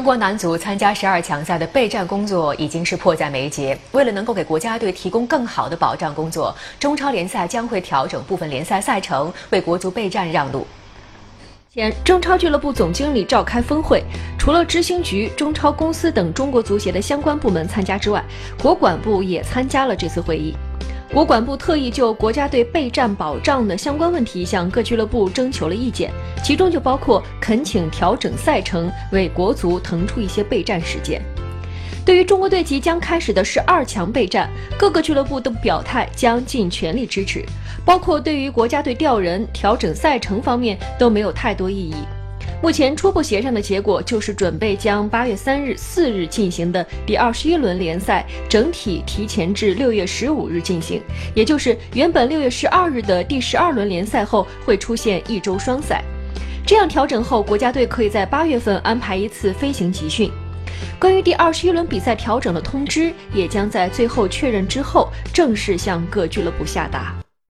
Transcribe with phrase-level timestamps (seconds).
[0.00, 3.78] 中国男足参加十二强赛的备战工作已经是迫在眉睫。
[3.92, 10.66] 为了能够给国家队提供更好的保障工作，中超联赛将会调整部分联赛赛程，为国足备战让路。
[11.70, 14.02] 前中超俱乐部总经理召开峰会，
[14.38, 18.24] 除了执行局、中超公司等中国足协的相关部门参加之外，
[18.62, 20.54] 国管部也参加了这次会议。
[21.12, 26.12] 国管部特意就国家队备战保障的相关问题向各俱乐部征求了意见，
[26.44, 31.20] 其中就包括恳请调整赛程，为国足腾出一些备战时间。
[32.06, 37.44] 对于中国队即将开始的十二强备战，各个俱乐部都表态将尽全力支持，
[37.84, 41.94] 包括对于国家队调人、调整赛程方面都没有太多异议。
[42.62, 51.00] 目前初步协商的结果就是准备将八月三日、四日进行的第二十一轮联赛整体提前至六月十五日进行，
[51.34, 56.04] 也就是原本六月十二日的第十二轮联赛后会出现一周双赛。
[56.66, 60.30] 这样调整后，国家队可以在八月份安排一次飞行集训。
[60.98, 67.16] 关于第二十一轮比赛调整的通知，也将在最后确认之后正式向各俱乐部下达。